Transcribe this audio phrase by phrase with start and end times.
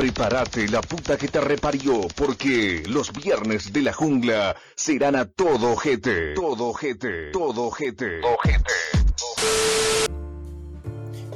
[0.00, 5.72] prepárate la puta que te reparió, porque los viernes de la jungla serán a todo
[5.72, 6.32] ojete.
[6.32, 7.30] Todo ojete.
[7.32, 8.22] Todo ojete.
[8.22, 8.72] Ojete.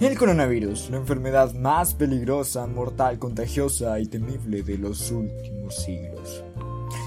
[0.01, 6.43] El coronavirus, la enfermedad más peligrosa, mortal, contagiosa y temible de los últimos siglos.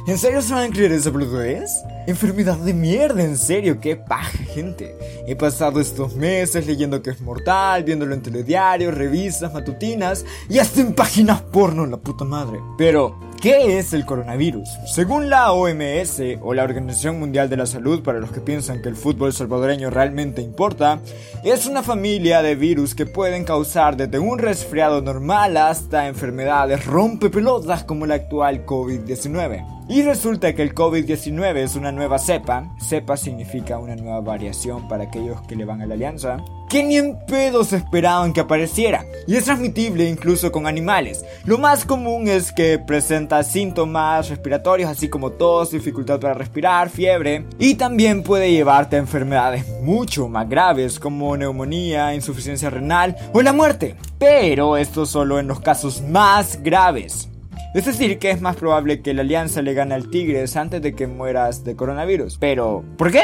[0.08, 1.84] ¿En serio se van a creer esa pelotudez?
[2.07, 4.96] Enfermedad de mierda, en serio, qué paja, gente.
[5.28, 10.80] He pasado estos meses leyendo que es mortal, viéndolo en telediarios, revistas, matutinas y hasta
[10.80, 12.62] en páginas porno, la puta madre.
[12.78, 14.68] Pero, ¿Qué es el coronavirus?
[14.96, 18.89] Según la OMS o la Organización Mundial de la Salud, para los que piensan que
[18.89, 21.01] el fútbol salvadoreño realmente importa,
[21.43, 27.84] es una familia de virus que pueden causar desde un resfriado normal hasta enfermedades rompepelotas
[27.84, 29.76] como la actual COVID-19.
[29.89, 35.05] Y resulta que el COVID-19 es una nueva cepa, cepa significa una nueva variación para
[35.05, 39.36] aquellos que le van a la alianza, que ni en pedos esperaban que apareciera, y
[39.38, 41.23] es transmitible incluso con animales.
[41.45, 47.45] Lo más común es que presenta síntomas respiratorios así como tos, dificultad para respirar, fiebre,
[47.58, 53.53] y también puede llevarte a enfermedades mucho más graves como neumonía, insuficiencia renal o la
[53.53, 53.95] muerte.
[54.19, 57.30] Pero esto solo en los casos más graves.
[57.73, 60.96] Es decir, que es más probable que la alianza le gane al Tigres antes de
[60.96, 62.38] que mueras de coronavirus.
[62.38, 63.24] Pero, ¿por qué?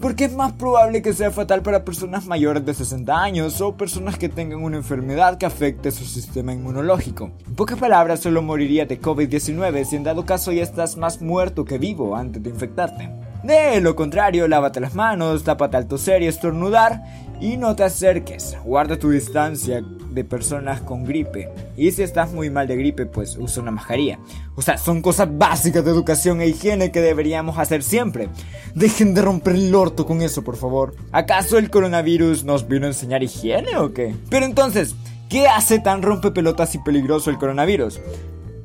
[0.00, 4.16] Porque es más probable que sea fatal para personas mayores de 60 años o personas
[4.16, 7.32] que tengan una enfermedad que afecte su sistema inmunológico.
[7.46, 11.64] En pocas palabras, solo moriría de COVID-19 si en dado caso ya estás más muerto
[11.64, 13.27] que vivo antes de infectarte.
[13.42, 17.02] De lo contrario, lávate las manos, tápate al toser y estornudar
[17.40, 18.56] y no te acerques.
[18.64, 21.48] Guarda tu distancia de personas con gripe.
[21.76, 24.18] Y si estás muy mal de gripe, pues usa una mascarilla.
[24.56, 28.28] O sea, son cosas básicas de educación e higiene que deberíamos hacer siempre.
[28.74, 30.96] Dejen de romper el orto con eso, por favor.
[31.12, 34.16] ¿Acaso el coronavirus nos vino a enseñar higiene o qué?
[34.30, 34.96] Pero entonces,
[35.28, 38.00] ¿qué hace tan rompepelotas y peligroso el coronavirus?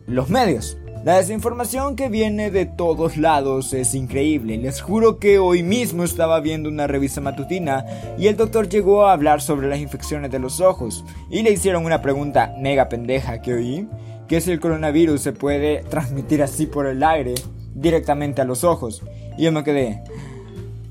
[0.07, 0.77] Los medios.
[1.03, 4.57] La desinformación que viene de todos lados es increíble.
[4.57, 7.85] Les juro que hoy mismo estaba viendo una revista matutina
[8.17, 11.83] y el doctor llegó a hablar sobre las infecciones de los ojos y le hicieron
[11.83, 13.89] una pregunta mega pendeja que oí,
[14.29, 17.35] que si el coronavirus se puede transmitir así por el aire
[17.75, 19.01] directamente a los ojos.
[19.37, 20.01] Y yo me quedé,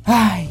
[0.04, 0.50] ay,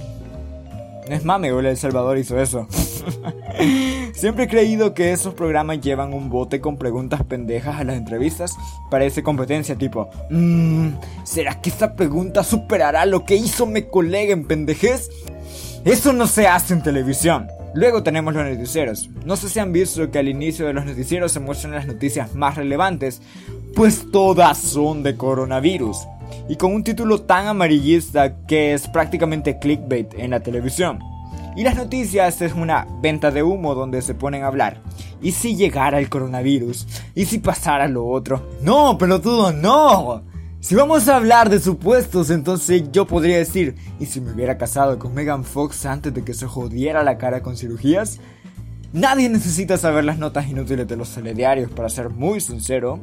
[1.07, 2.67] no es mame, El Salvador hizo eso.
[4.13, 8.55] Siempre he creído que esos programas llevan un bote con preguntas pendejas a las entrevistas.
[8.89, 10.89] Parece competencia tipo, mmm,
[11.23, 15.09] ¿será que esta pregunta superará lo que hizo mi colega en pendejez?
[15.85, 17.47] Eso no se hace en televisión.
[17.73, 19.09] Luego tenemos los noticieros.
[19.25, 22.35] No sé si han visto que al inicio de los noticieros se muestran las noticias
[22.35, 23.21] más relevantes,
[23.75, 25.97] pues todas son de coronavirus.
[26.49, 30.99] Y con un título tan amarillista que es prácticamente clickbait en la televisión.
[31.55, 34.81] Y las noticias es una venta de humo donde se ponen a hablar.
[35.21, 36.87] ¿Y si llegara el coronavirus?
[37.13, 38.49] ¿Y si pasara lo otro?
[38.61, 40.23] No, pelotudo, no.
[40.61, 44.97] Si vamos a hablar de supuestos, entonces yo podría decir, ¿y si me hubiera casado
[44.97, 48.19] con Megan Fox antes de que se jodiera la cara con cirugías?
[48.93, 52.99] Nadie necesita saber las notas inútiles de los telediarios, para ser muy sincero.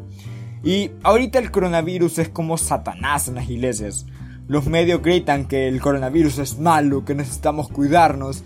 [0.62, 4.06] Y ahorita el coronavirus es como Satanás en las iglesias.
[4.48, 8.42] Los medios gritan que el coronavirus es malo, que necesitamos cuidarnos.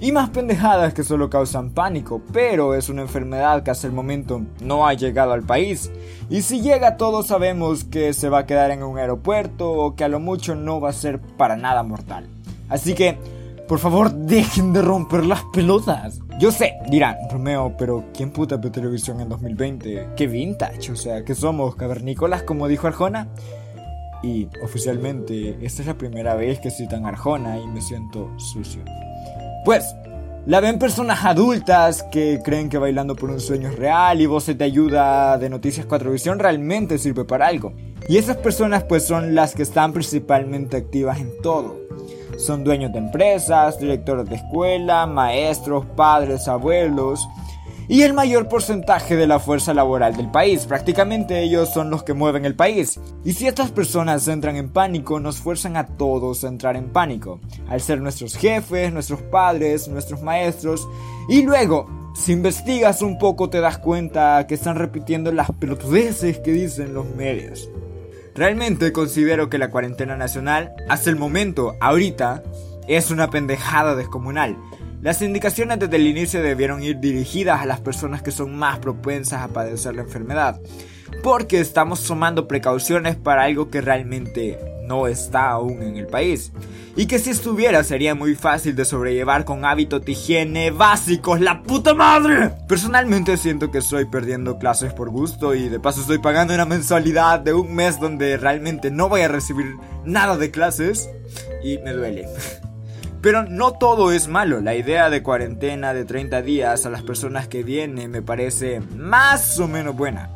[0.00, 4.42] Y más pendejadas que solo causan pánico, pero es una enfermedad que hasta el momento
[4.60, 5.92] no ha llegado al país.
[6.28, 10.02] Y si llega todos sabemos que se va a quedar en un aeropuerto o que
[10.02, 12.26] a lo mucho no va a ser para nada mortal.
[12.68, 13.16] Así que,
[13.68, 16.18] por favor, dejen de romper las pelotas.
[16.40, 20.08] Yo sé, dirán, Romeo, pero ¿quién puta ve televisión en 2020?
[20.16, 23.28] Qué vintage, o sea, que somos cavernícolas como dijo Arjona.
[24.24, 28.82] Y oficialmente, esta es la primera vez que soy tan arjona y me siento sucio.
[29.66, 29.94] Pues,
[30.46, 34.54] la ven personas adultas que creen que bailando por un sueño es real y se
[34.54, 37.74] te ayuda de Noticias 4 Visión realmente sirve para algo.
[38.08, 41.76] Y esas personas pues son las que están principalmente activas en todo.
[42.38, 47.28] Son dueños de empresas, directores de escuela, maestros, padres, abuelos,
[47.88, 50.66] y el mayor porcentaje de la fuerza laboral del país.
[50.66, 52.98] Prácticamente ellos son los que mueven el país.
[53.24, 57.40] Y si estas personas entran en pánico, nos fuerzan a todos a entrar en pánico.
[57.68, 60.88] Al ser nuestros jefes, nuestros padres, nuestros maestros.
[61.28, 66.52] Y luego, si investigas un poco te das cuenta que están repitiendo las pelotudeces que
[66.52, 67.68] dicen los medios.
[68.34, 72.42] Realmente considero que la cuarentena nacional, hasta el momento, ahorita,
[72.88, 74.56] es una pendejada descomunal.
[75.04, 79.42] Las indicaciones desde el inicio debieron ir dirigidas a las personas que son más propensas
[79.42, 80.58] a padecer la enfermedad,
[81.22, 86.52] porque estamos tomando precauciones para algo que realmente no está aún en el país.
[86.96, 91.62] Y que si estuviera sería muy fácil de sobrellevar con hábitos de higiene básicos, la
[91.62, 92.52] puta madre.
[92.66, 97.40] Personalmente siento que estoy perdiendo clases por gusto y de paso estoy pagando una mensualidad
[97.40, 99.66] de un mes donde realmente no voy a recibir
[100.06, 101.10] nada de clases
[101.62, 102.26] y me duele.
[103.24, 104.60] Pero no todo es malo.
[104.60, 109.58] La idea de cuarentena de 30 días a las personas que vienen me parece más
[109.58, 110.28] o menos buena.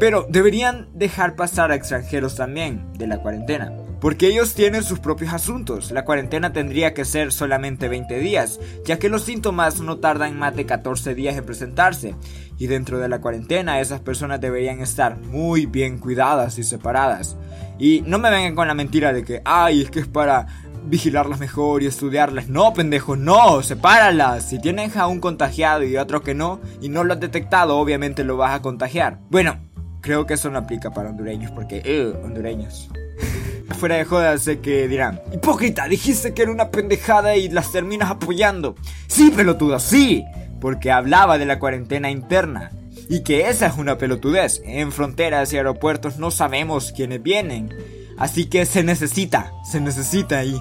[0.00, 3.70] Pero deberían dejar pasar a extranjeros también de la cuarentena.
[4.00, 5.90] Porque ellos tienen sus propios asuntos.
[5.90, 10.56] La cuarentena tendría que ser solamente 20 días, ya que los síntomas no tardan más
[10.56, 12.14] de 14 días en presentarse.
[12.56, 17.36] Y dentro de la cuarentena esas personas deberían estar muy bien cuidadas y separadas.
[17.78, 20.46] Y no me vengan con la mentira de que, ay, es que es para
[20.84, 22.48] vigilarlas mejor y estudiarlas.
[22.48, 24.48] No, pendejo, no, sepáralas.
[24.48, 28.24] Si tienes a un contagiado y otro que no, y no lo has detectado, obviamente
[28.24, 29.18] lo vas a contagiar.
[29.30, 29.58] Bueno,
[30.00, 32.90] creo que eso no aplica para hondureños, porque, eh, hondureños.
[33.78, 38.10] Fuera de jodas, sé que dirán, hipócrita, dijiste que era una pendejada y las terminas
[38.10, 38.74] apoyando.
[39.06, 40.24] Sí, pelotudo, sí,
[40.60, 42.70] porque hablaba de la cuarentena interna.
[43.08, 44.62] Y que esa es una pelotudez.
[44.64, 47.74] En fronteras y aeropuertos no sabemos quiénes vienen.
[48.16, 50.58] Así que se necesita, se necesita ahí.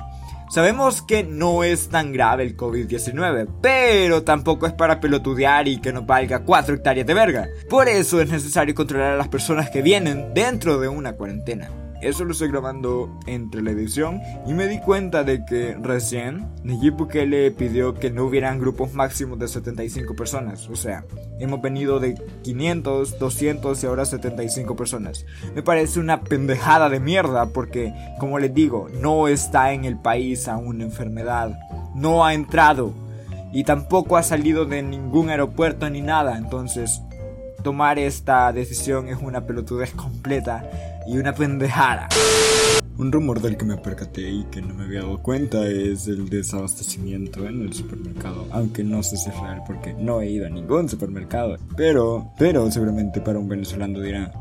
[0.52, 5.94] Sabemos que no es tan grave el COVID-19, pero tampoco es para pelotudear y que
[5.94, 7.48] nos valga 4 hectáreas de verga.
[7.70, 11.72] Por eso es necesario controlar a las personas que vienen dentro de una cuarentena.
[12.02, 16.96] Eso lo estoy grabando entre la edición y me di cuenta de que recién Nayib
[16.96, 20.68] Bukele pidió que no hubieran grupos máximos de 75 personas.
[20.68, 21.06] O sea,
[21.40, 25.28] hemos venido de 500, 200 y ahora 75 personas.
[25.54, 30.48] Me parece una pendejada de mierda porque, como les digo, no está en el país
[30.48, 31.60] a una enfermedad.
[31.94, 32.96] No ha entrado
[33.54, 36.36] y tampoco ha salido de ningún aeropuerto ni nada.
[36.36, 37.00] Entonces,
[37.64, 40.64] tomar esta decisión es una pelotudez completa
[41.08, 42.08] y una pendejada.
[42.98, 46.30] Un rumor del que me percaté y que no me había dado cuenta es el
[46.30, 48.48] desabastecimiento en el supermercado.
[48.52, 51.58] Aunque no sé si es real porque no he ido a ningún supermercado.
[51.76, 54.32] Pero, pero seguramente para un venezolano dirá,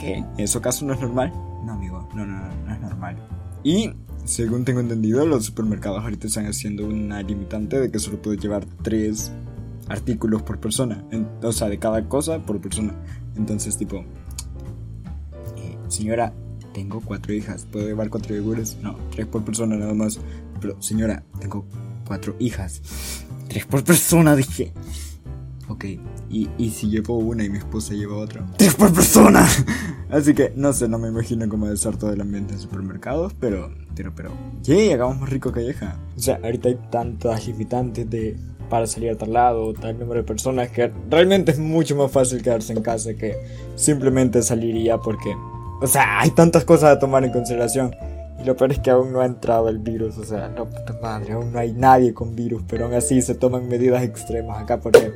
[0.00, 0.24] ¿qué?
[0.38, 1.32] ¿Eso acaso no es normal?
[1.64, 3.16] No, amigo, no, no, no, no es normal.
[3.62, 3.90] Y
[4.24, 8.64] según tengo entendido, los supermercados ahorita están haciendo una limitante de que solo puedes llevar
[8.82, 9.30] tres
[9.88, 11.04] artículos por persona.
[11.42, 12.94] o sea, de cada cosa por persona.
[13.36, 14.04] Entonces, tipo,
[15.94, 16.32] Señora,
[16.72, 17.68] tengo cuatro hijas.
[17.70, 18.78] ¿Puedo llevar cuatro yogures?
[18.82, 20.18] No, tres por persona nada más.
[20.60, 21.64] Pero, señora, tengo
[22.04, 22.82] cuatro hijas.
[23.48, 24.72] Tres por persona, dije.
[25.68, 25.84] Ok,
[26.28, 28.44] y, y si llevo una y mi esposa lleva otra.
[28.56, 29.46] ¡Tres por persona!
[30.10, 33.32] Así que no sé, no me imagino cómo debe ser todo el ambiente en supermercados,
[33.38, 33.72] pero.
[33.94, 34.32] Pero, pero.
[34.64, 34.90] ¡Yay!
[34.90, 36.00] Hagamos más rico calleja.
[36.16, 38.36] O sea, ahorita hay tantas limitantes de.
[38.68, 42.42] Para salir a tal lado, tal número de personas que realmente es mucho más fácil
[42.42, 43.36] quedarse en casa que
[43.76, 45.36] simplemente salir y ya porque
[45.80, 47.94] o sea, hay tantas cosas a tomar en consideración.
[48.40, 50.18] Y lo peor es que aún no ha entrado el virus.
[50.18, 52.62] O sea, no puta madre, aún no hay nadie con virus.
[52.68, 55.12] Pero aún así se toman medidas extremas acá porque.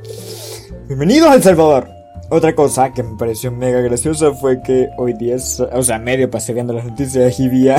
[0.87, 1.87] ¡Bienvenidos a El Salvador!
[2.31, 5.37] Otra cosa que me pareció mega graciosa fue que hoy día,
[5.71, 7.77] o sea, medio pasé viendo las noticias y vi a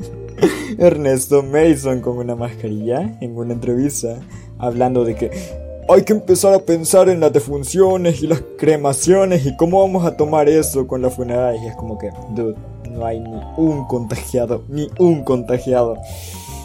[0.78, 4.18] Ernesto Mason con una mascarilla en una entrevista
[4.58, 9.56] hablando de que hay que empezar a pensar en las defunciones y las cremaciones y
[9.56, 11.62] cómo vamos a tomar eso con la funeraria.
[11.62, 12.56] Y es como que, dude,
[12.90, 15.96] no hay ni un contagiado, ni un contagiado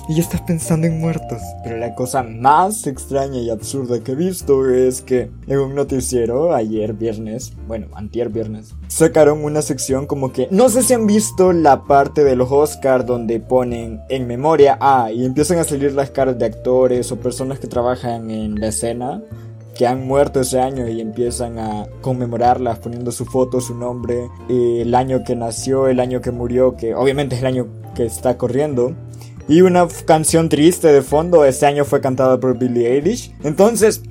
[0.08, 1.42] y ya estás pensando en muertos.
[1.64, 6.54] Pero la cosa más extraña y absurda que he visto es que en un noticiero
[6.54, 11.54] ayer viernes, bueno, antier viernes, sacaron una sección como que no sé si han visto
[11.54, 16.12] la parte de los Oscars donde ponen en memoria a y empiezan a salir las
[16.12, 19.22] caras de actores o personas que trabajan en la escena
[19.76, 24.94] que han muerto ese año y empiezan a conmemorarlas poniendo su foto, su nombre, el
[24.94, 28.94] año que nació, el año que murió, que obviamente es el año que está corriendo
[29.48, 31.46] y una canción triste de fondo.
[31.46, 33.34] Este año fue cantada por Billie Eilish.
[33.44, 34.02] Entonces,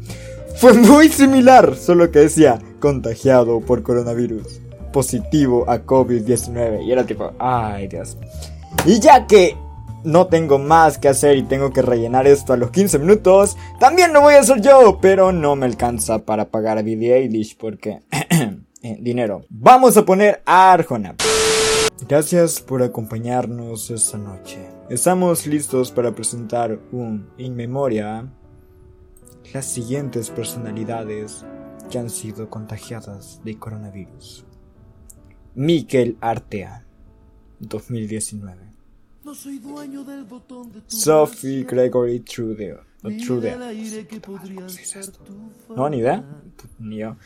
[0.56, 4.60] fue muy similar, solo que decía contagiado por coronavirus,
[4.92, 6.84] positivo a COVID-19.
[6.84, 8.16] Y era tipo, ay Dios.
[8.84, 9.56] Y ya que
[10.04, 14.12] no tengo más que hacer y tengo que rellenar esto a los 15 minutos, también
[14.12, 18.00] lo voy a hacer yo, pero no me alcanza para pagar a Billie Eilish porque
[18.82, 19.42] eh, dinero.
[19.48, 21.16] Vamos a poner a Arjona.
[22.08, 24.79] Gracias por acompañarnos esta noche.
[24.90, 28.28] Estamos listos para presentar un In Memoria
[29.54, 31.44] las siguientes personalidades
[31.88, 34.44] que han sido contagiadas de coronavirus.
[35.54, 36.84] Miquel Artea,
[37.60, 38.58] 2019.
[39.22, 42.80] No soy dueño del botón de Sophie Gregory Trudeau.
[43.24, 43.60] Trudeau.
[45.68, 46.24] No, ni idea.
[46.80, 47.16] Ni yo.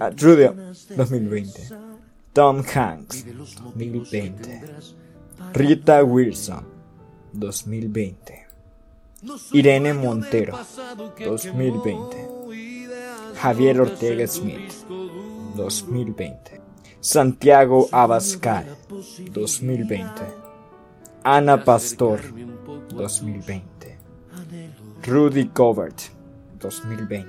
[0.00, 0.56] Ah, Trudeau,
[0.96, 1.68] 2020.
[2.32, 5.09] Tom Hanks, 2020.
[5.48, 6.64] Rita Wilson,
[7.32, 8.46] 2020.
[9.54, 10.56] Irene Montero,
[11.18, 12.28] 2020.
[13.34, 14.84] Javier Ortega Smith,
[15.56, 16.60] 2020.
[17.00, 18.64] Santiago Abascal,
[19.32, 20.22] 2020.
[21.24, 22.20] Ana Pastor,
[22.88, 23.96] 2020.
[25.06, 26.10] Rudy Covert,
[26.58, 27.26] 2020.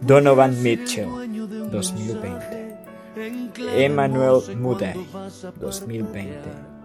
[0.00, 1.08] Donovan Mitchell,
[1.70, 2.78] 2020.
[3.76, 4.94] Emmanuel Muday,
[5.60, 6.79] 2020.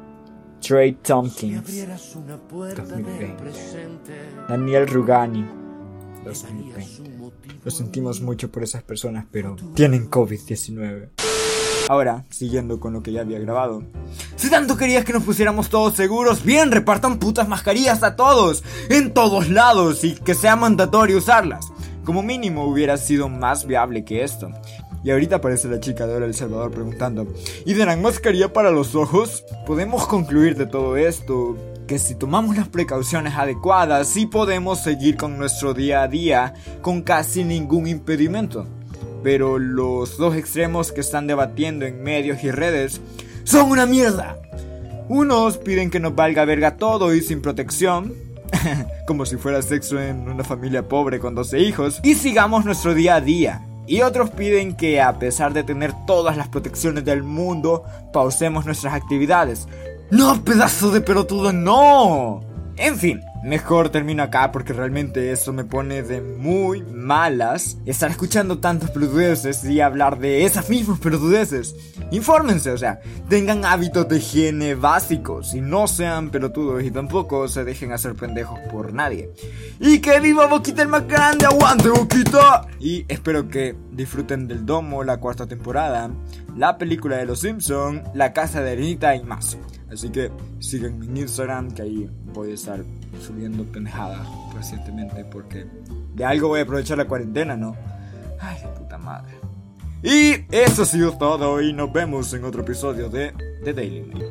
[0.65, 3.35] Trey Tompkins, 2020.
[4.49, 5.45] Daniel Rugani,
[6.23, 7.59] 2020.
[7.63, 11.09] Lo sentimos mucho por esas personas, pero tienen COVID-19.
[11.87, 13.83] Ahora, siguiendo con lo que ya había grabado.
[14.37, 19.13] Si tanto querías que nos pusiéramos todos seguros, bien, repartan putas mascarillas a todos, en
[19.13, 21.67] todos lados, y que sea mandatorio usarlas.
[22.03, 24.49] Como mínimo hubiera sido más viable que esto.
[25.05, 27.27] Y ahorita aparece la chica de Hora El Salvador preguntando,
[27.63, 29.45] ¿y darán mascarilla para los ojos?
[29.67, 35.37] Podemos concluir de todo esto que si tomamos las precauciones adecuadas, sí podemos seguir con
[35.37, 38.65] nuestro día a día con casi ningún impedimento.
[39.21, 42.99] Pero los dos extremos que están debatiendo en medios y redes
[43.43, 44.39] son una mierda.
[45.07, 48.15] Unos piden que nos valga verga todo y sin protección,
[49.05, 53.17] como si fuera sexo en una familia pobre con 12 hijos, y sigamos nuestro día
[53.17, 53.67] a día.
[53.87, 58.93] Y otros piden que a pesar de tener todas las protecciones del mundo, pausemos nuestras
[58.93, 59.67] actividades.
[60.11, 62.41] No, pedazo de pelotudo, no.
[62.77, 68.57] En fin, mejor termino acá porque realmente eso me pone de muy malas estar escuchando
[68.57, 71.75] tantos pelotudeces y hablar de esas mismas pelotudeces.
[72.09, 72.99] Infórmense, o sea,
[73.29, 78.59] tengan hábitos de higiene básicos y no sean pelotudos y tampoco se dejen hacer pendejos
[78.71, 79.29] por nadie.
[79.79, 82.67] Y que viva Boquita el más grande, aguante Boquita.
[82.79, 86.09] Y espero que disfruten del Domo, la cuarta temporada,
[86.57, 89.55] la película de Los Simpson, la casa de Arenita y más.
[89.95, 92.83] Así que síganme en Instagram que ahí voy a estar
[93.25, 95.65] subiendo pendejadas recientemente porque
[96.13, 97.77] de algo voy a aprovechar la cuarentena, ¿no?
[98.41, 99.35] Ay, de puta madre.
[100.03, 103.31] Y eso ha sido todo y nos vemos en otro episodio de
[103.63, 104.25] The Daily Mail.